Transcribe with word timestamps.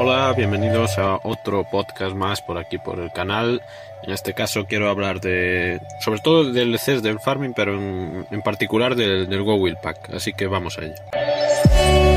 Hola, 0.00 0.32
bienvenidos 0.32 0.96
a 0.96 1.18
otro 1.24 1.64
podcast 1.64 2.14
más 2.14 2.40
por 2.40 2.56
aquí 2.56 2.78
por 2.78 3.00
el 3.00 3.10
canal. 3.10 3.62
En 4.04 4.12
este 4.12 4.32
caso 4.32 4.64
quiero 4.64 4.88
hablar 4.88 5.20
de, 5.20 5.80
sobre 5.98 6.20
todo 6.20 6.44
del 6.44 6.70
DLCs 6.70 7.02
del 7.02 7.18
farming, 7.18 7.52
pero 7.52 7.74
en, 7.74 8.42
particular 8.44 8.94
del, 8.94 9.42
Go 9.42 9.56
Will 9.56 9.76
Pack. 9.76 10.14
Así 10.14 10.32
que 10.32 10.46
vamos 10.46 10.78
a 10.78 10.84
ello. 10.84 12.07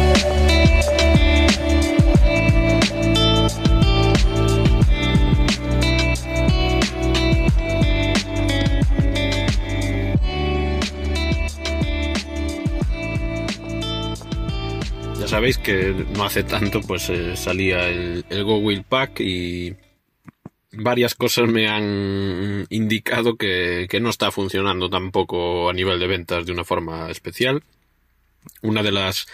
Que 15.57 15.93
no 16.15 16.23
hace 16.23 16.43
tanto 16.43 16.81
pues 16.81 17.09
eh, 17.09 17.35
salía 17.35 17.87
el, 17.89 18.23
Go 18.43 18.57
Will 18.57 18.83
Pack 18.83 19.19
y 19.19 19.75
varias 20.71 21.15
cosas 21.15 21.49
me 21.49 21.67
han 21.67 22.65
indicado 22.69 23.35
que, 23.35 23.87
que, 23.89 23.99
no 23.99 24.09
está 24.09 24.31
funcionando 24.31 24.89
tampoco 24.89 25.69
a 25.69 25.73
nivel 25.73 25.99
de 25.99 26.07
ventas 26.07 26.45
de 26.45 26.51
una 26.51 26.63
forma 26.63 27.09
especial. 27.09 27.63
Una 28.61 28.81
de 28.83 28.91
las, 28.91 29.27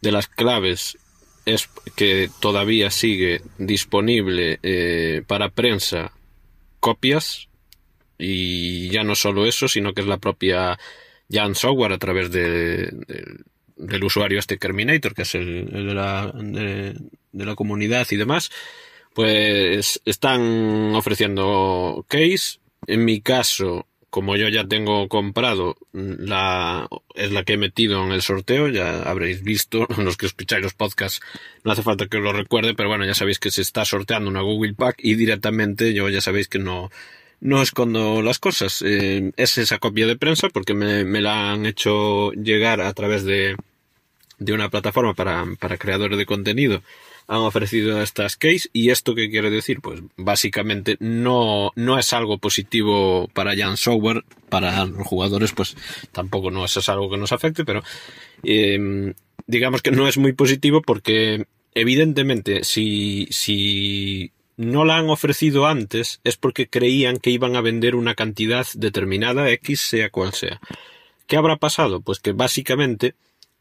de 0.00 0.12
las 0.12 0.28
claves 0.28 0.98
es 1.44 1.68
que 1.96 2.30
todavía 2.40 2.90
sigue 2.90 3.40
disponible 3.56 4.58
eh, 4.62 5.22
para 5.26 5.48
prensa 5.48 6.12
copias 6.78 7.48
y 8.18 8.90
ya 8.90 9.02
no 9.02 9.14
solo 9.14 9.46
eso, 9.46 9.66
sino 9.66 9.94
que 9.94 10.02
es 10.02 10.06
la 10.06 10.18
propia 10.18 10.78
Jan 11.30 11.54
Software 11.54 11.92
a 11.92 11.98
través 11.98 12.30
de, 12.30 12.90
de, 12.90 13.44
del 13.78 14.04
usuario 14.04 14.38
este 14.38 14.56
Terminator, 14.56 15.14
que 15.14 15.22
es 15.22 15.34
el, 15.34 15.66
de, 15.66 15.94
la, 15.94 16.32
de, 16.34 16.94
de 17.32 17.46
la 17.46 17.54
comunidad 17.54 18.06
y 18.10 18.16
demás, 18.16 18.50
pues 19.14 20.00
están 20.04 20.94
ofreciendo 20.94 22.04
case. 22.08 22.58
En 22.86 23.04
mi 23.04 23.20
caso, 23.20 23.86
como 24.10 24.36
yo 24.36 24.48
ya 24.48 24.66
tengo 24.66 25.08
comprado, 25.08 25.76
la, 25.92 26.88
es 27.14 27.32
la 27.32 27.44
que 27.44 27.54
he 27.54 27.56
metido 27.58 28.04
en 28.04 28.12
el 28.12 28.22
sorteo, 28.22 28.68
ya 28.68 29.02
habréis 29.02 29.42
visto, 29.42 29.86
los 29.98 30.16
que 30.16 30.26
escucháis 30.26 30.62
los 30.62 30.74
podcasts, 30.74 31.20
no 31.64 31.72
hace 31.72 31.82
falta 31.82 32.06
que 32.06 32.16
os 32.16 32.22
lo 32.22 32.32
recuerde, 32.32 32.74
pero 32.74 32.88
bueno, 32.88 33.04
ya 33.04 33.14
sabéis 33.14 33.38
que 33.38 33.50
se 33.50 33.62
está 33.62 33.84
sorteando 33.84 34.30
una 34.30 34.40
Google 34.40 34.74
Pack 34.74 34.96
y 35.02 35.14
directamente 35.14 35.92
yo 35.92 36.08
ya 36.08 36.20
sabéis 36.20 36.48
que 36.48 36.58
no, 36.58 36.90
no 37.40 37.62
escondo 37.62 38.22
las 38.22 38.38
cosas. 38.38 38.82
Eh, 38.82 39.32
es 39.36 39.58
esa 39.58 39.78
copia 39.78 40.06
de 40.06 40.16
prensa 40.16 40.48
porque 40.48 40.74
me, 40.74 41.04
me, 41.04 41.20
la 41.20 41.52
han 41.52 41.66
hecho 41.66 42.32
llegar 42.32 42.80
a 42.80 42.92
través 42.94 43.24
de, 43.24 43.56
de 44.38 44.52
una 44.52 44.68
plataforma 44.68 45.14
para, 45.14 45.44
para 45.58 45.78
creadores 45.78 46.18
de 46.18 46.26
contenido 46.26 46.82
han 47.28 47.40
ofrecido 47.40 48.00
estas 48.02 48.36
case 48.36 48.70
y 48.72 48.90
esto 48.90 49.14
qué 49.14 49.28
quiere 49.28 49.50
decir 49.50 49.80
pues 49.82 50.00
básicamente 50.16 50.96
no 50.98 51.72
no 51.76 51.98
es 51.98 52.12
algo 52.14 52.38
positivo 52.38 53.28
para 53.34 53.54
Jan 53.54 53.76
Software 53.76 54.24
para 54.48 54.86
los 54.86 55.06
jugadores 55.06 55.52
pues 55.52 55.76
tampoco 56.10 56.50
no 56.50 56.64
es 56.64 56.88
algo 56.88 57.10
que 57.10 57.18
nos 57.18 57.32
afecte 57.32 57.66
pero 57.66 57.82
eh, 58.42 59.12
digamos 59.46 59.82
que 59.82 59.90
no 59.90 60.08
es 60.08 60.16
muy 60.16 60.32
positivo 60.32 60.80
porque 60.80 61.44
evidentemente 61.74 62.64
si 62.64 63.28
si 63.30 64.32
no 64.56 64.86
la 64.86 64.96
han 64.96 65.10
ofrecido 65.10 65.66
antes 65.66 66.20
es 66.24 66.38
porque 66.38 66.68
creían 66.68 67.18
que 67.18 67.30
iban 67.30 67.56
a 67.56 67.60
vender 67.60 67.94
una 67.94 68.14
cantidad 68.14 68.66
determinada 68.74 69.50
X 69.50 69.82
sea 69.82 70.08
cual 70.08 70.32
sea 70.32 70.62
¿qué 71.26 71.36
habrá 71.36 71.56
pasado? 71.56 72.00
pues 72.00 72.20
que 72.20 72.32
básicamente 72.32 73.14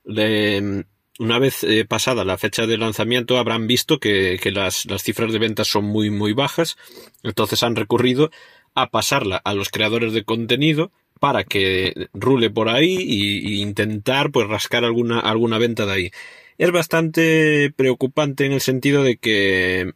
una 0.07 1.39
vez 1.39 1.63
eh, 1.63 1.85
pasada 1.85 2.23
la 2.23 2.37
fecha 2.37 2.65
de 2.65 2.77
lanzamiento 2.77 3.37
habrán 3.37 3.67
visto 3.67 3.99
que, 3.99 4.39
que 4.41 4.51
las, 4.51 4.85
las, 4.85 5.03
cifras 5.03 5.31
de 5.33 5.39
ventas 5.39 5.67
son 5.67 5.85
muy 5.85 6.09
muy 6.09 6.33
bajas, 6.33 6.77
entonces 7.23 7.63
han 7.63 7.75
recurrido 7.75 8.31
a 8.73 8.89
pasarla 8.89 9.37
a 9.37 9.53
los 9.53 9.69
creadores 9.69 10.13
de 10.13 10.23
contenido 10.23 10.91
para 11.19 11.43
que 11.43 12.09
rule 12.13 12.49
por 12.49 12.69
ahí 12.69 12.95
y 12.99 13.61
intentar 13.61 14.31
pues 14.31 14.47
rascar 14.47 14.85
alguna, 14.85 15.19
alguna 15.19 15.57
venta 15.57 15.85
de 15.87 15.93
ahí. 15.93 16.11
Es 16.59 16.71
bastante 16.71 17.73
preocupante 17.75 18.45
en 18.45 18.51
el 18.51 18.61
sentido 18.61 19.03
de 19.03 19.17
que 19.17 19.93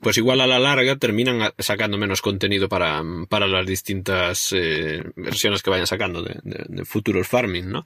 pues 0.00 0.18
igual 0.18 0.40
a 0.40 0.46
la 0.46 0.58
larga 0.58 0.96
terminan 0.96 1.52
sacando 1.58 1.96
menos 1.98 2.20
contenido 2.20 2.68
para, 2.68 3.02
para 3.28 3.46
las 3.46 3.66
distintas 3.66 4.52
eh, 4.52 5.02
versiones 5.16 5.62
que 5.62 5.70
vayan 5.70 5.86
sacando 5.86 6.22
de 6.22 6.84
futuros 6.84 7.26
farming, 7.26 7.70
¿no? 7.70 7.84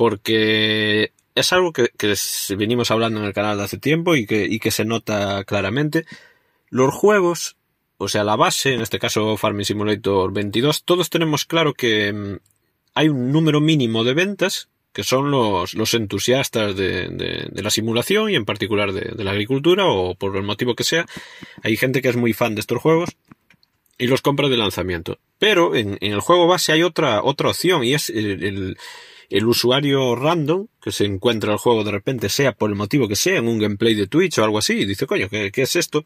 Porque 0.00 1.12
es 1.34 1.52
algo 1.52 1.74
que, 1.74 1.90
que, 1.94 2.14
venimos 2.56 2.90
hablando 2.90 3.20
en 3.20 3.26
el 3.26 3.34
canal 3.34 3.58
de 3.58 3.64
hace 3.64 3.76
tiempo 3.76 4.16
y 4.16 4.24
que, 4.24 4.46
y 4.46 4.58
que 4.58 4.70
se 4.70 4.86
nota 4.86 5.44
claramente. 5.44 6.06
Los 6.70 6.94
juegos, 6.94 7.58
o 7.98 8.08
sea, 8.08 8.24
la 8.24 8.34
base, 8.34 8.72
en 8.72 8.80
este 8.80 8.98
caso 8.98 9.36
Farming 9.36 9.66
Simulator 9.66 10.32
22, 10.32 10.84
todos 10.84 11.10
tenemos 11.10 11.44
claro 11.44 11.74
que 11.74 12.14
mm, 12.14 12.36
hay 12.94 13.10
un 13.10 13.30
número 13.30 13.60
mínimo 13.60 14.02
de 14.02 14.14
ventas 14.14 14.70
que 14.94 15.04
son 15.04 15.30
los, 15.30 15.74
los 15.74 15.92
entusiastas 15.92 16.74
de, 16.76 17.10
de, 17.10 17.62
la 17.62 17.68
simulación 17.68 18.30
y 18.30 18.36
en 18.36 18.46
particular 18.46 18.94
de, 18.94 19.22
la 19.22 19.32
agricultura 19.32 19.84
o 19.86 20.14
por 20.14 20.34
el 20.34 20.44
motivo 20.44 20.74
que 20.74 20.84
sea. 20.84 21.04
Hay 21.62 21.76
gente 21.76 22.00
que 22.00 22.08
es 22.08 22.16
muy 22.16 22.32
fan 22.32 22.54
de 22.54 22.62
estos 22.62 22.80
juegos 22.80 23.10
y 23.98 24.06
los 24.06 24.22
compra 24.22 24.48
de 24.48 24.56
lanzamiento. 24.56 25.18
Pero 25.38 25.74
en, 25.74 25.98
en 26.00 26.12
el 26.14 26.20
juego 26.20 26.46
base 26.46 26.72
hay 26.72 26.84
otra, 26.84 27.22
otra 27.22 27.50
opción 27.50 27.84
y 27.84 27.92
es 27.92 28.08
el 28.08 28.78
el 29.30 29.46
usuario 29.46 30.16
random 30.16 30.66
que 30.82 30.92
se 30.92 31.04
encuentra 31.04 31.52
el 31.52 31.58
juego 31.58 31.84
de 31.84 31.92
repente, 31.92 32.28
sea 32.28 32.52
por 32.52 32.68
el 32.68 32.76
motivo 32.76 33.08
que 33.08 33.16
sea, 33.16 33.38
en 33.38 33.48
un 33.48 33.58
gameplay 33.58 33.94
de 33.94 34.08
Twitch 34.08 34.38
o 34.38 34.44
algo 34.44 34.58
así, 34.58 34.74
y 34.74 34.84
dice, 34.84 35.06
coño, 35.06 35.28
¿qué, 35.28 35.52
qué 35.52 35.62
es 35.62 35.76
esto? 35.76 36.04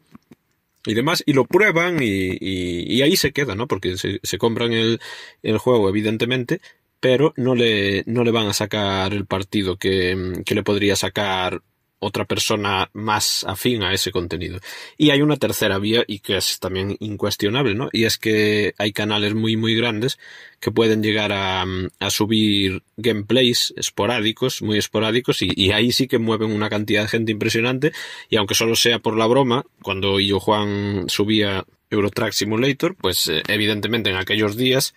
Y 0.85 0.93
demás, 0.93 1.23
y 1.25 1.33
lo 1.33 1.45
prueban 1.45 2.01
y, 2.01 2.37
y, 2.39 2.93
y 2.93 3.01
ahí 3.01 3.17
se 3.17 3.31
queda, 3.33 3.55
¿no? 3.55 3.67
Porque 3.67 3.97
se, 3.97 4.19
se 4.21 4.37
compran 4.37 4.71
el, 4.71 4.99
el, 5.41 5.57
juego, 5.57 5.89
evidentemente, 5.89 6.61
pero 6.99 7.33
no 7.35 7.55
le, 7.55 8.03
no 8.05 8.23
le 8.23 8.31
van 8.31 8.47
a 8.47 8.53
sacar 8.53 9.13
el 9.13 9.25
partido 9.25 9.77
que, 9.77 10.43
que 10.45 10.55
le 10.55 10.63
podría 10.63 10.95
sacar 10.95 11.63
otra 12.05 12.25
persona 12.25 12.89
más 12.93 13.43
afín 13.47 13.83
a 13.83 13.93
ese 13.93 14.11
contenido. 14.11 14.59
Y 14.97 15.09
hay 15.09 15.21
una 15.21 15.37
tercera 15.37 15.79
vía 15.79 16.03
y 16.07 16.19
que 16.19 16.37
es 16.37 16.59
también 16.59 16.95
incuestionable, 16.99 17.73
¿no? 17.73 17.89
Y 17.91 18.03
es 18.03 18.17
que 18.17 18.73
hay 18.77 18.93
canales 18.93 19.33
muy 19.33 19.57
muy 19.57 19.75
grandes 19.75 20.19
que 20.59 20.71
pueden 20.71 21.01
llegar 21.01 21.31
a, 21.31 21.65
a 21.99 22.09
subir 22.09 22.83
gameplays 22.97 23.73
esporádicos, 23.77 24.61
muy 24.61 24.77
esporádicos, 24.77 25.41
y, 25.41 25.71
ahí 25.71 25.91
sí 25.91 26.07
que 26.07 26.19
mueven 26.19 26.51
una 26.51 26.69
cantidad 26.69 27.01
de 27.01 27.07
gente 27.07 27.31
impresionante, 27.31 27.91
y 28.29 28.37
aunque 28.37 28.55
solo 28.55 28.75
sea 28.75 28.99
por 28.99 29.17
la 29.17 29.27
broma, 29.27 29.65
cuando 29.81 30.19
yo 30.19 30.39
Juan 30.39 31.05
subía 31.07 31.65
Eurotrack 31.89 32.33
Simulator, 32.33 32.95
pues 32.95 33.27
eh, 33.27 33.43
evidentemente 33.47 34.09
en 34.09 34.15
aquellos 34.15 34.57
días 34.57 34.93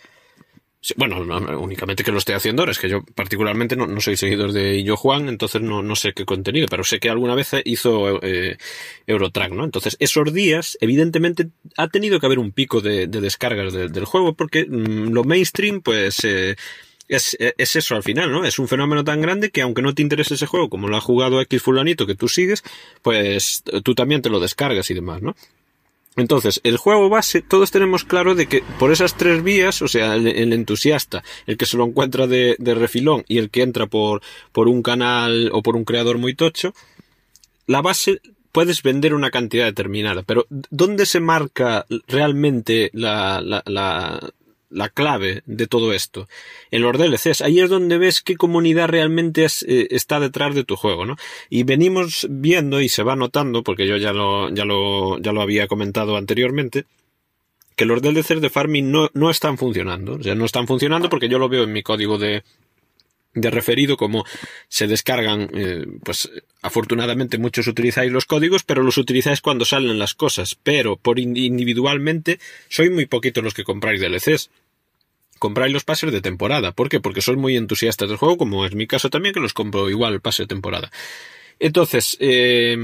bueno, 0.97 1.25
no, 1.25 1.61
únicamente 1.61 2.05
que 2.05 2.13
lo 2.13 2.19
esté 2.19 2.35
haciendo 2.35 2.63
ahora, 2.63 2.73
es 2.73 2.79
que 2.79 2.89
yo 2.89 3.03
particularmente 3.15 3.77
no, 3.77 3.87
no 3.87 4.01
soy 4.01 4.17
seguidor 4.17 4.53
de 4.53 4.77
Illo 4.77 4.97
Juan, 4.97 5.29
entonces 5.29 5.61
no, 5.61 5.97
sé 5.97 6.13
qué 6.13 6.25
contenido, 6.25 6.69
pero 6.71 6.85
sé 6.85 7.01
que 7.01 7.11
alguna 7.11 7.35
vez 7.35 7.51
hizo 7.65 8.23
eh, 8.23 8.57
Eurotrack, 9.07 9.53
¿no? 9.53 9.65
Entonces, 9.65 9.97
esos 9.99 10.33
días, 10.33 10.79
evidentemente, 10.81 11.49
ha 11.77 11.89
tenido 11.89 12.21
que 12.21 12.27
haber 12.27 12.39
un 12.39 12.53
pico 12.53 12.81
de, 12.81 13.09
de 13.09 13.21
descargas 13.21 13.73
de, 13.73 13.89
del 13.89 14.05
juego, 14.05 14.35
porque 14.35 14.67
mmm, 14.67 15.13
lo 15.13 15.25
mainstream, 15.25 15.81
pues, 15.83 16.23
eh, 16.25 16.55
es, 17.09 17.37
es 17.39 17.77
eso 17.77 17.97
al 17.97 18.03
final, 18.03 18.31
¿no? 18.31 18.45
Es 18.45 18.59
un 18.59 18.69
fenómeno 18.69 19.03
tan 19.03 19.21
grande 19.21 19.51
que 19.51 19.63
aunque 19.63 19.83
no 19.83 19.95
te 19.95 20.03
interese 20.03 20.35
ese 20.35 20.47
juego, 20.47 20.69
como 20.69 20.89
lo 20.89 20.97
ha 20.97 21.01
jugado 21.01 21.41
X 21.41 21.63
fulanito 21.63 22.07
que 22.07 22.15
tú 22.15 22.29
sigues, 22.29 22.63
pues 23.03 23.65
tú 23.83 23.95
también 23.95 24.23
te 24.23 24.31
lo 24.31 24.41
descargas 24.41 24.91
y 24.91 24.95
demás, 24.95 25.23
¿no? 25.23 25.35
Entonces, 26.19 26.61
el 26.65 26.77
juego 26.77 27.09
base, 27.09 27.43
todos 27.43 27.71
tenemos 27.71 28.05
claro 28.05 28.35
de 28.35 28.47
que 28.47 28.63
por 28.79 28.93
esas 28.93 29.17
tres 29.17 29.43
vías, 29.43 29.83
o 29.83 29.89
sea, 29.89 30.17
el, 30.17 30.53
entusiasta, 30.53 31.23
el 31.47 31.57
que 31.57 31.67
se 31.67 31.77
lo 31.77 31.85
encuentra 31.85 32.27
de, 32.27 32.57
de, 32.59 32.75
refilón 32.75 33.25
y 33.29 33.39
el 33.39 33.51
que 33.51 33.63
entra 33.63 33.87
por, 33.87 34.21
por 34.53 34.69
un 34.69 34.83
canal 34.83 35.51
o 35.53 35.63
por 35.63 35.77
un 35.77 35.85
creador 35.85 36.19
muy 36.19 36.35
tocho, 36.35 36.75
la 37.67 37.83
base 37.83 38.21
puedes 38.51 38.83
vender 38.83 39.15
una 39.15 39.31
cantidad 39.31 39.67
determinada, 39.67 40.23
pero 40.23 40.47
¿dónde 40.49 41.07
se 41.07 41.21
marca 41.21 41.87
realmente 42.09 42.91
la, 42.93 43.41
la, 43.41 43.63
la, 43.67 44.33
la 44.71 44.89
clave 44.89 45.43
de 45.47 45.67
todo 45.67 45.93
esto. 45.93 46.29
En 46.71 46.83
los 46.83 46.97
DLCs, 46.97 47.41
ahí 47.43 47.61
es 47.61 47.71
donde 47.71 47.99
ves 47.99 48.23
qué 48.23 48.37
comunidad 48.37 48.89
realmente 48.89 49.45
eh, 49.45 49.89
está 49.91 50.21
detrás 50.21 50.55
de 50.55 50.65
tu 50.65 50.77
juego, 50.77 51.07
¿no? 51.07 51.17
Y 51.49 51.63
venimos 51.63 52.27
viendo 52.31 52.81
y 52.81 52.89
se 52.89 53.03
va 53.03 53.17
notando, 53.17 53.63
porque 53.63 53.87
yo 53.87 53.97
ya 53.97 54.13
lo, 54.13 54.51
ya 54.51 54.65
lo, 54.65 55.19
ya 55.19 55.33
lo 55.33 55.43
había 55.43 55.67
comentado 55.67 56.17
anteriormente, 56.17 56.85
que 57.77 57.85
los 57.85 58.03
DLCs 58.03 58.41
de 58.41 58.51
farming 58.51 58.91
no, 58.91 59.09
no 59.15 59.31
están 59.31 59.57
funcionando. 59.57 60.15
O 60.15 60.23
sea, 60.23 60.35
no 60.35 60.45
están 60.45 60.67
funcionando 60.67 61.09
porque 61.09 61.29
yo 61.29 61.39
lo 61.39 61.49
veo 61.49 61.65
en 61.65 61.73
mi 61.73 61.83
código 61.83 62.19
de, 62.19 62.43
de 63.41 63.51
referido 63.51 63.97
como 63.97 64.25
se 64.69 64.87
descargan, 64.87 65.51
eh, 65.55 65.87
pues 66.05 66.31
afortunadamente 66.63 67.39
muchos 67.39 67.67
utilizáis 67.67 68.13
los 68.13 68.25
códigos, 68.25 68.65
pero 68.65 68.83
los 68.83 68.99
utilizáis 68.99 69.41
cuando 69.41 69.65
salen 69.65 69.99
las 69.99 70.15
cosas, 70.15 70.57
pero 70.63 70.97
por 70.97 71.19
individualmente 71.19 72.39
soy 72.69 72.91
muy 72.91 73.07
poquitos 73.07 73.45
los 73.45 73.55
que 73.55 73.65
compráis 73.65 74.01
DLCs. 74.01 74.51
Compráis 75.39 75.73
los 75.73 75.85
pases 75.85 76.11
de 76.11 76.21
temporada. 76.21 76.73
¿Por 76.73 76.89
qué? 76.89 76.99
Porque 76.99 77.21
sois 77.21 77.39
muy 77.39 77.57
entusiastas 77.57 78.09
del 78.09 78.19
juego, 78.19 78.39
como 78.39 78.67
es 78.67 78.75
mi 78.75 78.89
caso 78.89 79.09
también, 79.09 79.33
que 79.33 79.41
los 79.41 79.55
compro 79.55 79.89
igual 79.89 80.21
pase 80.21 80.43
de 80.43 80.49
temporada. 80.49 80.91
Entonces, 81.61 82.17
eh, 82.19 82.77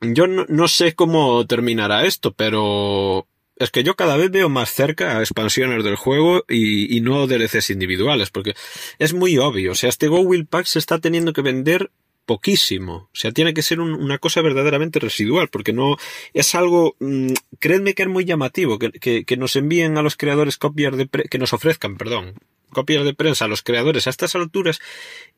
yo 0.00 0.26
no, 0.26 0.68
sé 0.68 0.94
cómo 0.94 1.46
terminará 1.46 2.04
esto, 2.04 2.32
pero 2.32 3.26
es 3.56 3.70
que 3.70 3.82
yo 3.82 3.96
cada 3.96 4.16
vez 4.16 4.30
veo 4.30 4.48
más 4.48 4.70
cerca 4.72 5.18
a 5.18 5.20
expansiones 5.20 5.82
del 5.84 5.96
juego 5.96 6.44
y, 6.48 6.96
y 6.96 7.00
no 7.00 7.26
DLCs 7.26 7.70
individuales, 7.70 8.30
porque 8.30 8.54
es 8.98 9.14
muy 9.14 9.38
obvio. 9.38 9.72
O 9.72 9.74
sea, 9.74 9.88
este 9.88 10.08
Go 10.08 10.20
Will 10.20 10.46
Pack 10.46 10.66
se 10.66 10.78
está 10.78 10.98
teniendo 10.98 11.32
que 11.32 11.42
vender 11.42 11.90
poquísimo. 12.26 12.94
O 12.94 13.10
sea, 13.14 13.30
tiene 13.30 13.54
que 13.54 13.62
ser 13.62 13.80
una 13.80 14.18
cosa 14.18 14.42
verdaderamente 14.42 14.98
residual, 14.98 15.48
porque 15.48 15.72
no 15.72 15.96
es 16.34 16.54
algo, 16.54 16.96
mm, 16.98 17.32
créanme 17.60 17.94
que 17.94 18.02
es 18.02 18.08
muy 18.08 18.24
llamativo, 18.24 18.78
que, 18.78 19.24
que, 19.24 19.36
nos 19.36 19.56
envíen 19.56 19.96
a 19.96 20.02
los 20.02 20.16
creadores 20.16 20.58
copias 20.58 20.96
de, 20.96 21.08
que 21.08 21.38
nos 21.38 21.52
ofrezcan, 21.52 21.96
perdón, 21.96 22.34
copias 22.70 23.04
de 23.04 23.14
prensa 23.14 23.46
a 23.46 23.48
los 23.48 23.62
creadores 23.62 24.06
a 24.06 24.10
estas 24.10 24.34
alturas, 24.34 24.80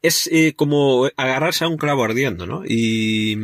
es 0.02 0.28
eh, 0.32 0.54
como 0.56 1.08
agarrarse 1.16 1.64
a 1.64 1.68
un 1.68 1.76
clavo 1.76 2.04
ardiendo, 2.04 2.46
¿no? 2.46 2.64
Y, 2.66 3.36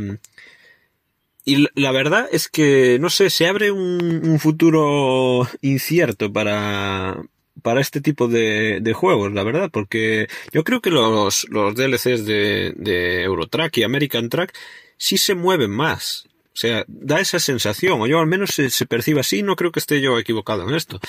y 1.45 1.69
la 1.75 1.93
verdad 1.93 2.29
es 2.33 2.49
que, 2.49 2.99
no 3.01 3.11
sé, 3.11 3.31
se 3.31 3.47
abre 3.47 3.71
un 3.71 4.39
futuro 4.41 5.49
incierto 5.61 6.33
para, 6.33 7.25
para 7.65 7.81
este 7.81 8.03
tipo 8.03 8.29
de, 8.29 8.81
de, 8.83 8.93
juegos, 8.93 9.33
la 9.33 9.43
verdad, 9.43 9.71
porque 9.73 10.29
yo 10.53 10.65
creo 10.65 10.83
que 10.83 10.91
los, 10.91 11.47
los 11.49 11.75
DLCs 11.75 12.27
de, 12.27 12.75
de 12.77 13.23
Eurotrack 13.23 13.79
y 13.79 13.85
American 13.85 14.29
Track 14.29 14.55
sí 14.99 15.17
se 15.17 15.35
mueven 15.35 15.71
más. 15.71 16.27
O 16.49 16.57
sea, 16.57 16.85
da 16.87 17.21
esa 17.21 17.39
sensación, 17.39 18.03
o 18.03 18.07
yo 18.07 18.21
al 18.21 18.27
menos 18.27 18.51
se, 18.51 18.69
se, 18.69 18.85
percibe 18.85 19.21
así, 19.21 19.43
no 19.43 19.57
creo 19.57 19.73
que 19.73 19.81
esté 19.81 20.03
yo 20.03 20.19
equivocado 20.19 20.69
en 20.69 20.75
esto. 20.75 21.01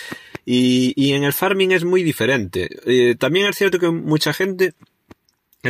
Y, 0.45 0.93
y 0.95 1.11
en 1.11 1.25
el 1.25 1.33
farming 1.33 1.73
es 1.73 1.83
muy 1.83 2.03
diferente. 2.03 2.69
Eh, 2.85 3.15
también 3.15 3.47
es 3.47 3.57
cierto 3.57 3.77
que 3.77 3.89
mucha 3.89 4.31
gente 4.31 4.73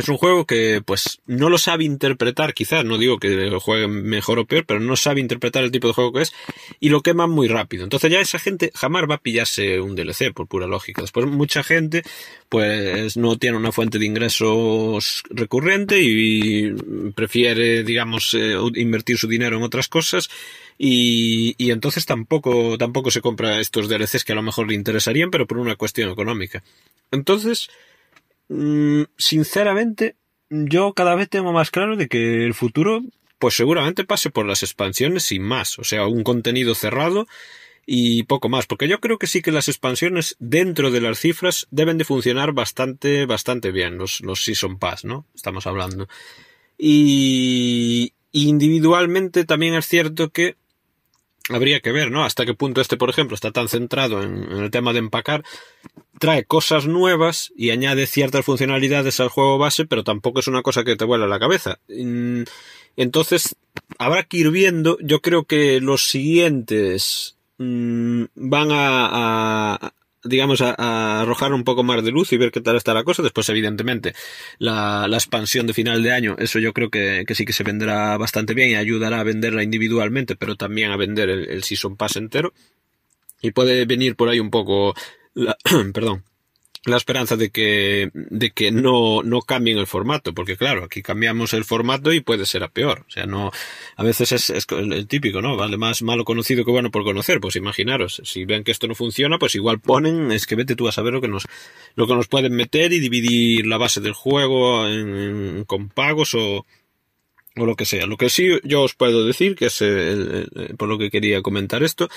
es 0.00 0.08
un 0.08 0.16
juego 0.16 0.46
que, 0.46 0.82
pues, 0.84 1.20
no 1.26 1.48
lo 1.48 1.58
sabe 1.58 1.84
interpretar, 1.84 2.54
quizás, 2.54 2.84
no 2.84 2.98
digo 2.98 3.18
que 3.18 3.28
lo 3.28 3.60
juegue 3.60 3.88
mejor 3.88 4.38
o 4.38 4.46
peor, 4.46 4.64
pero 4.66 4.80
no 4.80 4.96
sabe 4.96 5.20
interpretar 5.20 5.64
el 5.64 5.70
tipo 5.70 5.88
de 5.88 5.94
juego 5.94 6.12
que 6.12 6.22
es, 6.22 6.32
y 6.80 6.88
lo 6.90 7.02
quema 7.02 7.26
muy 7.26 7.48
rápido. 7.48 7.84
Entonces 7.84 8.10
ya 8.10 8.20
esa 8.20 8.38
gente 8.38 8.70
jamás 8.74 9.04
va 9.08 9.16
a 9.16 9.20
pillarse 9.20 9.80
un 9.80 9.94
DLC, 9.96 10.32
por 10.32 10.46
pura 10.46 10.66
lógica. 10.66 11.02
Después 11.02 11.26
mucha 11.26 11.62
gente, 11.62 12.02
pues, 12.48 13.16
no 13.16 13.38
tiene 13.38 13.56
una 13.56 13.72
fuente 13.72 13.98
de 13.98 14.06
ingresos 14.06 15.22
recurrente 15.30 16.00
y 16.02 16.72
prefiere, 17.14 17.82
digamos, 17.82 18.34
eh, 18.34 18.56
invertir 18.74 19.18
su 19.18 19.28
dinero 19.28 19.56
en 19.56 19.62
otras 19.62 19.88
cosas, 19.88 20.28
y, 20.78 21.54
y 21.58 21.70
entonces 21.70 22.04
tampoco, 22.06 22.76
tampoco 22.76 23.10
se 23.10 23.22
compra 23.22 23.60
estos 23.60 23.88
DLCs 23.88 24.24
que 24.24 24.32
a 24.32 24.36
lo 24.36 24.42
mejor 24.42 24.68
le 24.68 24.74
interesarían, 24.74 25.30
pero 25.30 25.46
por 25.46 25.58
una 25.58 25.76
cuestión 25.76 26.10
económica. 26.10 26.62
Entonces, 27.10 27.70
Mm, 28.48 29.02
sinceramente, 29.16 30.16
yo 30.50 30.92
cada 30.94 31.14
vez 31.14 31.28
tengo 31.28 31.52
más 31.52 31.70
claro 31.70 31.96
de 31.96 32.08
que 32.08 32.44
el 32.44 32.54
futuro, 32.54 33.02
pues 33.38 33.54
seguramente 33.54 34.04
pase 34.04 34.30
por 34.30 34.46
las 34.46 34.62
expansiones 34.62 35.24
sin 35.24 35.42
más. 35.42 35.78
O 35.78 35.84
sea, 35.84 36.06
un 36.06 36.22
contenido 36.22 36.74
cerrado 36.74 37.26
y 37.86 38.24
poco 38.24 38.48
más. 38.48 38.66
Porque 38.66 38.88
yo 38.88 39.00
creo 39.00 39.18
que 39.18 39.26
sí 39.26 39.42
que 39.42 39.52
las 39.52 39.68
expansiones 39.68 40.36
dentro 40.38 40.90
de 40.90 41.00
las 41.00 41.18
cifras 41.18 41.66
deben 41.70 41.98
de 41.98 42.04
funcionar 42.04 42.52
bastante, 42.52 43.26
bastante 43.26 43.70
bien. 43.70 43.98
Los, 43.98 44.20
los 44.20 44.44
Season 44.44 44.78
Pass, 44.78 45.04
¿no? 45.04 45.26
Estamos 45.34 45.66
hablando. 45.66 46.08
Y 46.78 48.12
individualmente 48.32 49.44
también 49.44 49.74
es 49.74 49.86
cierto 49.86 50.30
que 50.30 50.56
habría 51.48 51.80
que 51.80 51.92
ver, 51.92 52.10
¿no? 52.10 52.24
Hasta 52.24 52.44
qué 52.44 52.54
punto 52.54 52.80
este, 52.80 52.96
por 52.96 53.10
ejemplo, 53.10 53.34
está 53.34 53.52
tan 53.52 53.68
centrado 53.68 54.22
en, 54.22 54.50
el 54.50 54.70
tema 54.70 54.92
de 54.92 54.98
empacar, 54.98 55.44
trae 56.18 56.44
cosas 56.44 56.86
nuevas 56.86 57.52
y 57.56 57.70
añade 57.70 58.06
ciertas 58.06 58.44
funcionalidades 58.44 59.20
al 59.20 59.28
juego 59.28 59.58
base, 59.58 59.86
pero 59.86 60.04
tampoco 60.04 60.40
es 60.40 60.48
una 60.48 60.62
cosa 60.62 60.84
que 60.84 60.96
te 60.96 61.04
vuela 61.04 61.26
la 61.26 61.38
cabeza. 61.38 61.78
Mm, 61.88 62.42
entonces, 62.96 63.56
habrá 63.98 64.24
que 64.24 64.38
ir 64.38 64.50
viendo, 64.50 64.98
yo 65.00 65.20
creo 65.20 65.44
que 65.44 65.80
los 65.80 66.08
siguientes 66.08 67.36
mm, 67.58 68.24
van 68.34 68.68
a, 68.70 69.92
digamos, 70.26 70.60
a, 70.60 71.20
arrojar 71.20 71.52
un 71.52 71.64
poco 71.64 71.82
más 71.82 72.04
de 72.04 72.10
luz 72.10 72.32
y 72.32 72.36
ver 72.36 72.50
qué 72.50 72.60
tal 72.60 72.76
está 72.76 72.94
la 72.94 73.04
cosa. 73.04 73.22
Después, 73.22 73.48
evidentemente, 73.48 74.14
la, 74.58 75.08
expansión 75.12 75.66
de 75.66 75.74
final 75.74 76.02
de 76.02 76.12
año, 76.12 76.36
eso 76.38 76.58
yo 76.58 76.72
creo 76.72 76.90
que, 76.90 77.24
sí 77.34 77.44
que 77.44 77.52
se 77.52 77.64
vendrá 77.64 78.16
bastante 78.16 78.54
bien 78.54 78.70
y 78.70 78.74
ayudará 78.74 79.20
a 79.20 79.24
venderla 79.24 79.62
individualmente, 79.62 80.36
pero 80.36 80.56
también 80.56 80.90
a 80.90 80.96
vender 80.96 81.30
el, 81.30 81.48
el 81.48 81.62
Season 81.64 81.96
Pass 81.96 82.16
entero. 82.16 82.52
Y 83.42 83.50
puede 83.50 83.84
venir 83.84 84.16
por 84.16 84.28
ahí 84.28 84.40
un 84.40 84.50
poco 84.50 84.94
la, 85.36 85.56
perdón, 85.92 86.24
la 86.86 86.96
esperanza 86.96 87.36
de 87.36 87.50
que, 87.50 88.10
de 88.14 88.50
que 88.52 88.70
no, 88.70 89.22
no 89.22 89.42
cambien 89.42 89.78
el 89.78 89.86
formato, 89.86 90.34
porque 90.34 90.56
claro, 90.56 90.84
aquí 90.84 91.02
cambiamos 91.02 91.52
el 91.52 91.64
formato 91.64 92.12
y 92.12 92.20
puede 92.20 92.46
ser 92.46 92.62
a 92.62 92.68
peor. 92.68 93.04
O 93.08 93.10
sea, 93.10 93.26
no, 93.26 93.50
a 93.96 94.02
veces 94.04 94.32
es, 94.32 94.66
el 94.70 95.06
típico, 95.06 95.42
¿no? 95.42 95.56
Vale 95.56 95.76
más 95.76 96.02
malo 96.02 96.24
conocido 96.24 96.64
que 96.64 96.70
bueno 96.70 96.90
por 96.90 97.04
conocer. 97.04 97.40
Pues 97.40 97.56
imaginaros, 97.56 98.22
si 98.24 98.44
ven 98.44 98.64
que 98.64 98.70
esto 98.70 98.86
no 98.86 98.94
funciona, 98.94 99.38
pues 99.38 99.54
igual 99.54 99.80
ponen, 99.80 100.30
es 100.32 100.46
que 100.46 100.54
vete 100.54 100.76
tú 100.76 100.88
a 100.88 100.92
saber 100.92 101.12
lo 101.12 101.20
que 101.20 101.28
nos, 101.28 101.46
lo 101.94 102.06
que 102.06 102.14
nos 102.14 102.28
pueden 102.28 102.54
meter 102.54 102.92
y 102.92 103.00
dividir 103.00 103.66
la 103.66 103.78
base 103.78 104.00
del 104.00 104.12
juego 104.12 104.86
en, 104.86 105.64
con 105.64 105.88
pagos 105.88 106.34
o, 106.34 106.64
o 107.56 107.66
lo 107.66 107.74
que 107.74 107.84
sea. 107.84 108.06
Lo 108.06 108.16
que 108.16 108.30
sí 108.30 108.48
yo 108.64 108.82
os 108.82 108.94
puedo 108.94 109.26
decir, 109.26 109.56
que 109.56 109.66
es 109.66 109.82
por 110.76 110.88
lo 110.88 110.98
que 110.98 111.10
quería 111.10 111.42
comentar 111.42 111.82
esto, 111.82 112.08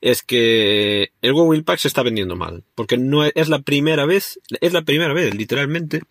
es 0.00 0.22
que 0.22 1.12
el 1.22 1.32
Google 1.32 1.62
Pack 1.62 1.80
se 1.80 1.88
está 1.88 2.02
vendiendo 2.02 2.36
mal. 2.36 2.64
Porque 2.74 2.98
no 2.98 3.24
es 3.24 3.48
la 3.48 3.60
primera 3.60 4.06
vez, 4.06 4.40
es 4.60 4.72
la 4.72 4.82
primera 4.82 5.12
vez, 5.12 5.34
literalmente, 5.34 6.02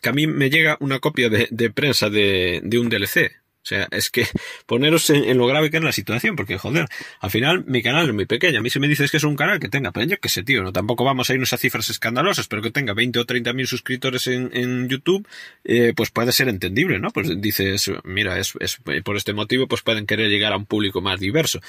que 0.00 0.08
a 0.08 0.12
mí 0.12 0.26
me 0.26 0.50
llega 0.50 0.76
una 0.80 1.00
copia 1.00 1.28
de, 1.28 1.48
de 1.50 1.70
prensa 1.70 2.10
de, 2.10 2.60
de 2.62 2.78
un 2.78 2.88
DLC. 2.88 3.32
O 3.60 3.66
sea, 3.68 3.86
es 3.90 4.08
que 4.08 4.26
poneros 4.66 5.10
en, 5.10 5.36
lo 5.36 5.46
grave 5.46 5.70
que 5.70 5.76
es 5.76 5.82
la 5.82 5.92
situación, 5.92 6.36
porque 6.36 6.56
joder, 6.56 6.86
al 7.20 7.30
final 7.30 7.64
mi 7.66 7.82
canal 7.82 8.08
es 8.08 8.14
muy 8.14 8.24
pequeño. 8.24 8.60
A 8.60 8.62
mí 8.62 8.70
si 8.70 8.80
me 8.80 8.88
dices 8.88 9.10
que 9.10 9.18
es 9.18 9.24
un 9.24 9.36
canal 9.36 9.60
que 9.60 9.68
tenga, 9.68 9.92
pero 9.92 10.06
yo 10.06 10.18
qué 10.18 10.30
sé, 10.30 10.42
tío, 10.42 10.62
no 10.62 10.72
tampoco 10.72 11.04
vamos 11.04 11.28
a 11.28 11.34
irnos 11.34 11.52
a 11.52 11.58
cifras 11.58 11.90
escandalosas, 11.90 12.48
pero 12.48 12.62
que 12.62 12.70
tenga 12.70 12.94
20 12.94 13.18
o 13.18 13.26
30 13.26 13.52
mil 13.52 13.66
suscriptores 13.66 14.26
en, 14.26 14.50
en 14.54 14.88
YouTube, 14.88 15.28
eh, 15.64 15.92
pues 15.94 16.10
puede 16.10 16.32
ser 16.32 16.48
entendible, 16.48 16.98
¿no? 16.98 17.10
Pues 17.10 17.28
dices, 17.42 17.90
mira, 18.04 18.38
es, 18.38 18.54
es 18.58 18.78
por 19.04 19.18
este 19.18 19.34
motivo, 19.34 19.68
pues 19.68 19.82
pueden 19.82 20.06
querer 20.06 20.30
llegar 20.30 20.54
a 20.54 20.56
un 20.56 20.64
público 20.64 21.02
más 21.02 21.20
diverso. 21.20 21.60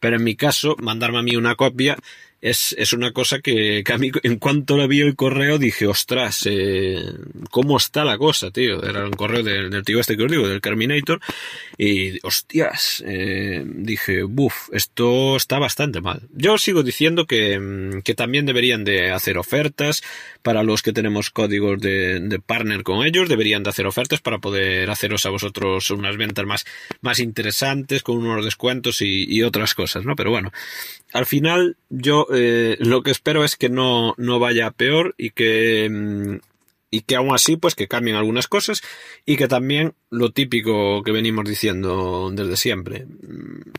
Pero 0.00 0.16
en 0.16 0.24
mi 0.24 0.36
caso, 0.36 0.76
mandarme 0.78 1.18
a 1.18 1.22
mí 1.22 1.36
una 1.36 1.54
copia 1.54 1.96
es, 2.40 2.74
es 2.78 2.92
una 2.92 3.12
cosa 3.12 3.40
que, 3.40 3.82
que, 3.84 3.92
a 3.92 3.98
mí, 3.98 4.10
en 4.22 4.38
cuanto 4.38 4.76
le 4.76 4.86
vi 4.86 5.00
el 5.00 5.16
correo, 5.16 5.58
dije, 5.58 5.86
ostras, 5.86 6.46
eh, 6.46 7.02
¿cómo 7.50 7.76
está 7.76 8.04
la 8.04 8.18
cosa, 8.18 8.50
tío? 8.50 8.82
Era 8.84 9.04
un 9.04 9.12
correo 9.12 9.42
del, 9.42 9.82
tío 9.84 10.00
este 10.00 10.16
que 10.16 10.24
os 10.24 10.30
digo, 10.30 10.46
del 10.46 10.60
Terminator, 10.60 11.20
y 11.78 12.18
hostias, 12.26 13.02
eh, 13.06 13.64
dije, 13.66 14.22
buf, 14.22 14.68
esto 14.72 15.36
está 15.36 15.58
bastante 15.58 16.00
mal. 16.00 16.22
Yo 16.32 16.58
sigo 16.58 16.82
diciendo 16.82 17.26
que, 17.26 17.58
mm, 17.58 18.02
que 18.02 18.14
también 18.14 18.46
deberían 18.46 18.84
de 18.84 19.10
hacer 19.10 19.38
ofertas 19.38 20.02
para 20.42 20.62
los 20.62 20.82
que 20.82 20.92
tenemos 20.92 21.30
códigos 21.30 21.80
de, 21.80 22.20
de 22.20 22.38
partner 22.38 22.82
con 22.82 23.04
ellos, 23.04 23.28
deberían 23.28 23.62
de 23.62 23.70
hacer 23.70 23.86
ofertas 23.86 24.20
para 24.20 24.38
poder 24.38 24.90
haceros 24.90 25.26
a 25.26 25.30
vosotros 25.30 25.90
unas 25.90 26.16
ventas 26.16 26.44
más, 26.44 26.66
más 27.00 27.18
interesantes, 27.18 28.02
con 28.02 28.18
unos 28.18 28.44
descuentos 28.44 29.00
y 29.00 29.42
otras 29.42 29.74
cosas, 29.74 30.04
¿no? 30.04 30.14
Pero 30.16 30.30
bueno, 30.30 30.52
al 31.12 31.26
final 31.26 31.76
yo 31.88 32.25
eh, 32.32 32.76
lo 32.80 33.02
que 33.02 33.10
espero 33.10 33.44
es 33.44 33.56
que 33.56 33.68
no, 33.68 34.14
no 34.16 34.38
vaya 34.38 34.70
peor 34.70 35.14
y 35.18 35.30
que 35.30 35.88
mm, 35.90 36.36
y 36.90 37.02
que 37.02 37.16
aún 37.16 37.34
así 37.34 37.56
pues 37.56 37.74
que 37.74 37.88
cambien 37.88 38.16
algunas 38.16 38.46
cosas 38.48 38.82
y 39.24 39.36
que 39.36 39.48
también 39.48 39.94
lo 40.10 40.30
típico 40.30 41.02
que 41.02 41.12
venimos 41.12 41.44
diciendo 41.48 42.30
desde 42.32 42.56
siempre. 42.56 43.06
Mm, 43.06 43.72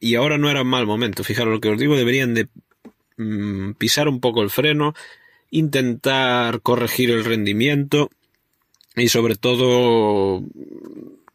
y 0.00 0.14
ahora 0.14 0.38
no 0.38 0.50
era 0.50 0.62
un 0.62 0.68
mal 0.68 0.86
momento 0.86 1.24
fijaros 1.24 1.52
lo 1.52 1.60
que 1.60 1.68
os 1.68 1.78
digo 1.78 1.96
deberían 1.96 2.34
de 2.34 2.48
mm, 3.18 3.72
pisar 3.72 4.08
un 4.08 4.20
poco 4.20 4.42
el 4.42 4.50
freno 4.50 4.94
intentar 5.50 6.60
corregir 6.62 7.10
el 7.10 7.24
rendimiento 7.24 8.10
y 8.96 9.08
sobre 9.08 9.36
todo 9.36 10.42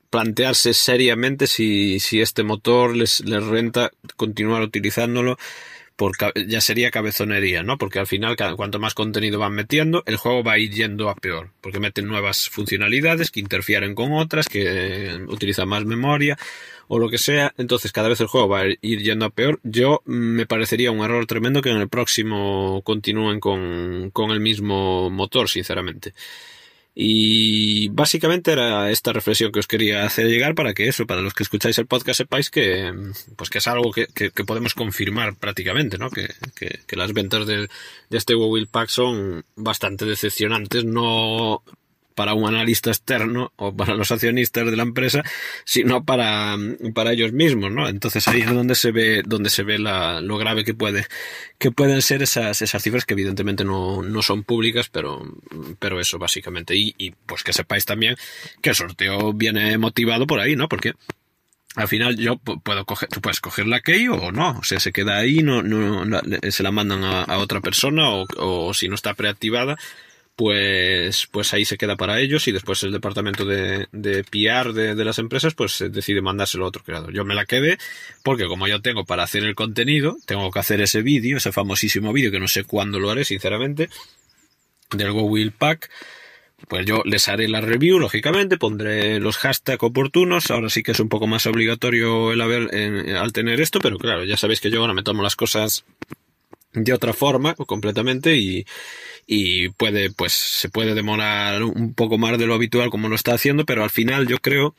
plantearse 0.10 0.74
seriamente 0.74 1.48
si, 1.48 2.00
si 2.00 2.22
este 2.22 2.44
motor 2.44 2.96
les, 2.96 3.22
les 3.22 3.44
renta 3.44 3.92
continuar 4.16 4.62
utilizándolo 4.62 5.38
por, 6.00 6.16
ya 6.48 6.62
sería 6.62 6.92
cabezonería, 6.92 7.62
¿no? 7.62 7.78
Porque 7.78 8.00
al 8.00 8.08
final, 8.08 8.38
cuanto 8.56 8.80
más 8.80 8.94
contenido 8.94 9.38
van 9.38 9.52
metiendo, 9.52 10.02
el 10.06 10.16
juego 10.16 10.44
va 10.44 10.54
a 10.54 10.58
ir 10.58 10.72
yendo 10.72 11.10
a 11.10 11.16
peor, 11.16 11.52
porque 11.60 11.82
meten 11.82 12.08
nuevas 12.08 12.48
funcionalidades 12.48 13.32
que 13.32 13.42
interfieren 13.42 13.96
con 13.96 14.14
otras, 14.14 14.48
que 14.48 15.20
utilizan 15.28 15.68
más 15.68 15.84
memoria 15.84 16.38
o 16.88 17.00
lo 17.00 17.10
que 17.10 17.18
sea, 17.18 17.54
entonces 17.58 17.92
cada 17.92 18.08
vez 18.08 18.22
el 18.22 18.28
juego 18.28 18.48
va 18.48 18.62
a 18.62 18.68
ir 18.82 19.02
yendo 19.02 19.26
a 19.26 19.30
peor. 19.30 19.60
Yo 19.64 20.02
mm, 20.06 20.12
me 20.12 20.46
parecería 20.46 20.90
un 20.90 21.04
error 21.04 21.26
tremendo 21.26 21.62
que 21.62 21.70
en 21.70 21.78
el 21.78 21.90
próximo 21.90 22.82
continúen 22.86 23.42
con, 23.42 24.10
con 24.12 24.32
el 24.32 24.40
mismo 24.40 25.10
motor, 25.10 25.50
sinceramente. 25.50 26.14
Y 27.02 27.88
básicamente 27.88 28.52
era 28.52 28.92
esta 28.92 29.14
reflexión 29.14 29.54
que 29.54 29.60
os 29.60 29.68
quería 29.68 30.04
hacer 30.04 30.28
llegar 30.28 30.54
para 30.54 30.74
que 30.74 30.90
eso, 30.90 31.08
para 31.08 31.22
los 31.22 31.34
que 31.34 31.44
escucháis 31.44 31.78
el 31.78 31.88
podcast 31.88 32.18
sepáis 32.18 32.50
que, 32.50 32.92
pues 33.38 33.50
que 33.50 33.60
es 33.60 33.68
algo 33.68 33.94
que, 33.94 34.08
que, 34.08 34.44
podemos 34.44 34.74
confirmar 34.74 35.38
prácticamente, 35.38 35.98
¿no? 35.98 36.10
Que, 36.10 36.28
que 36.58 36.96
las 36.98 37.14
ventas 37.14 37.48
de, 37.48 37.70
de 38.10 38.18
este 38.18 38.36
Will 38.36 38.68
Pack 38.68 38.90
son 38.90 39.46
bastante 39.56 40.04
decepcionantes, 40.04 40.84
no 40.84 41.64
para 42.20 42.34
un 42.34 42.46
analista 42.46 42.90
externo 42.90 43.54
o 43.56 43.74
para 43.74 43.96
los 43.96 44.12
accionistas 44.12 44.70
de 44.70 44.76
la 44.76 44.84
empresa, 44.84 45.24
sino 45.64 46.04
para, 46.04 46.58
para 46.94 47.14
ellos 47.14 47.32
mismos, 47.32 47.72
¿no? 47.72 47.88
Entonces 47.88 48.28
ahí 48.28 48.42
es 48.42 48.54
donde 48.54 48.76
se 48.76 48.92
ve, 48.92 49.24
donde 49.26 49.50
se 49.50 49.64
ve 49.64 49.80
la, 49.80 50.20
lo 50.20 50.38
grave 50.38 50.66
que 50.66 50.74
puede, 50.74 51.06
que 51.58 51.72
pueden 51.72 52.02
ser 52.02 52.22
esas, 52.22 52.62
esas 52.62 52.84
cifras 52.84 53.06
que 53.06 53.14
evidentemente 53.14 53.64
no, 53.64 54.02
no 54.02 54.22
son 54.22 54.44
públicas, 54.44 54.90
pero, 54.90 55.34
pero 55.80 56.02
eso 56.02 56.20
básicamente. 56.20 56.76
Y, 56.76 56.94
y 56.98 57.12
pues 57.12 57.42
que 57.42 57.54
sepáis 57.54 57.86
también 57.86 58.18
que 58.62 58.72
el 58.72 58.76
sorteo 58.76 59.32
viene 59.32 59.78
motivado 59.78 60.28
por 60.28 60.42
ahí, 60.42 60.58
¿no? 60.58 60.68
Porque 60.68 60.96
al 61.76 61.88
final 61.88 62.18
yo 62.18 62.36
puedo 62.36 62.84
coger, 62.84 63.08
tú 63.08 63.22
puedes 63.22 63.40
coger 63.40 63.66
la 63.66 63.80
key 63.80 64.10
o 64.10 64.34
no, 64.34 64.60
o 64.60 64.64
sea, 64.66 64.82
se 64.82 64.92
queda 64.92 65.20
ahí, 65.20 65.42
no, 65.42 65.64
no, 65.64 66.20
se 66.50 66.64
la 66.64 66.72
mandan 66.72 67.06
a, 67.06 67.38
otra 67.38 67.62
persona 67.62 68.10
o, 68.10 68.26
o, 68.36 68.74
si 68.74 68.90
no 68.90 68.96
está 68.96 69.14
preactivada, 69.14 69.78
pues, 70.40 71.28
pues 71.30 71.54
ahí 71.54 71.66
se 71.66 71.78
queda 71.78 71.98
para 71.98 72.22
ellos 72.22 72.48
y 72.48 72.54
después 72.54 72.82
el 72.84 72.94
departamento 72.94 73.44
de, 73.44 73.88
de 73.92 74.24
PR 74.24 74.72
de, 74.72 74.96
de, 74.96 75.04
las 75.04 75.20
empresas 75.20 75.54
pues 75.54 75.84
decide 75.92 76.22
mandárselo 76.22 76.64
a 76.64 76.70
otro 76.70 76.82
creador. 76.82 77.12
Yo 77.12 77.26
me 77.26 77.36
la 77.36 77.44
quedé 77.44 77.78
porque 78.24 78.48
como 78.48 78.66
yo 78.66 78.82
tengo 78.82 79.04
para 79.04 79.24
hacer 79.24 79.44
el 79.44 79.54
contenido, 79.54 80.16
tengo 80.26 80.50
que 80.50 80.60
hacer 80.60 80.80
ese 80.80 81.02
vídeo, 81.02 81.36
ese 81.36 81.52
famosísimo 81.52 82.14
vídeo 82.14 82.32
que 82.32 82.40
no 82.40 82.48
sé 82.48 82.64
cuándo 82.64 83.02
lo 83.02 83.10
haré, 83.10 83.26
sinceramente, 83.26 83.90
del 84.92 85.12
Go 85.12 85.30
Pack 85.58 85.90
pues 86.70 86.86
yo 86.86 87.02
les 87.04 87.28
haré 87.28 87.50
la 87.50 87.60
review, 87.60 88.00
lógicamente, 88.00 88.58
pondré 88.58 89.20
los 89.20 89.38
hashtags 89.40 89.84
oportunos. 89.84 90.52
Ahora 90.52 90.70
sí 90.70 90.84
que 90.84 90.94
es 90.94 91.02
un 91.02 91.10
poco 91.10 91.28
más 91.28 91.48
obligatorio 91.48 92.32
el 92.32 92.40
haber, 92.40 92.74
al 93.18 93.34
tener 93.34 93.60
esto, 93.60 93.80
pero 93.82 93.98
claro, 93.98 94.24
ya 94.24 94.38
sabéis 94.38 94.62
que 94.62 94.72
yo 94.72 94.80
ahora 94.80 94.94
me 94.94 95.04
tomo 95.04 95.22
las 95.22 95.36
cosas 95.36 95.84
de 96.72 96.94
otra 96.94 97.12
forma 97.12 97.56
completamente 97.56 98.38
y, 98.38 98.66
y 99.32 99.70
puede, 99.70 100.10
pues 100.10 100.34
se 100.34 100.70
puede 100.70 100.96
demorar 100.96 101.62
un 101.62 101.94
poco 101.94 102.18
más 102.18 102.36
de 102.40 102.48
lo 102.48 102.56
habitual 102.56 102.90
como 102.90 103.10
lo 103.10 103.16
está 103.16 103.36
haciendo, 103.36 103.64
pero 103.64 103.84
al 103.84 103.92
final 103.92 104.28
yo 104.28 104.40
creo 104.40 104.74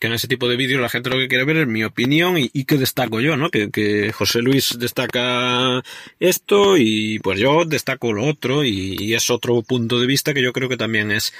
que 0.00 0.06
en 0.06 0.14
ese 0.14 0.26
tipo 0.26 0.48
de 0.48 0.56
vídeos 0.56 0.80
la 0.80 0.88
gente 0.88 1.10
lo 1.10 1.18
que 1.18 1.28
quiere 1.28 1.44
ver 1.44 1.58
es 1.58 1.66
mi 1.66 1.84
opinión 1.84 2.38
y, 2.38 2.50
y 2.54 2.64
que 2.64 2.78
destaco 2.78 3.20
yo, 3.20 3.36
¿no? 3.36 3.50
Que, 3.50 3.70
que, 3.70 4.10
José 4.10 4.40
Luis 4.40 4.78
destaca 4.78 5.82
esto 6.18 6.78
y 6.78 7.18
pues 7.18 7.38
yo 7.38 7.66
destaco 7.66 8.14
lo 8.14 8.24
otro 8.24 8.64
y, 8.64 8.96
y, 8.98 9.12
es 9.12 9.28
otro 9.28 9.60
punto 9.60 10.00
de 10.00 10.06
vista 10.06 10.32
que 10.32 10.42
yo 10.42 10.54
creo 10.54 10.70
que 10.70 10.78
también 10.78 11.10
es 11.10 11.34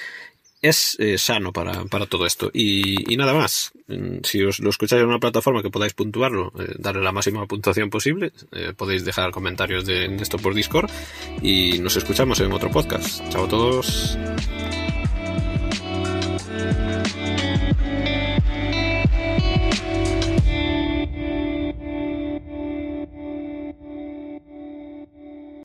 es 0.62 0.97
eh, 1.00 1.19
sano 1.19 1.52
para, 1.52 1.85
para 1.87 2.07
todo 2.07 2.25
esto. 2.25 2.50
Y, 2.54 3.16
nada 3.16 3.35
más. 3.35 3.73
Mm, 3.88 4.19
si 4.23 4.42
os 4.42 4.61
lo 4.61 4.71
escucháis 4.71 5.02
en 5.02 5.09
una 5.09 5.19
plataforma 5.19 5.62
que 5.62 5.71
podáis 5.71 5.92
puntuarlo, 5.92 6.52
eh, 6.59 6.75
darle 6.78 7.02
la 7.02 7.12
máxima 7.12 7.47
puntuación 7.47 7.90
posible, 7.90 8.33
eh, 8.52 8.73
podéis 8.75 9.04
dejar 9.04 9.33
comentarios 9.33 9.85
de, 9.85 10.09
de 10.09 10.23
esto 10.23 10.38
por 10.38 10.54
Discord 10.54 10.90
y 11.42 11.78
nos 11.81 11.97
escuchamos 11.97 12.40
en 12.40 12.52
otro 12.52 12.71
podcast. 12.71 13.28
Chao 13.28 13.45
a 13.45 13.49
todos. 13.49 14.16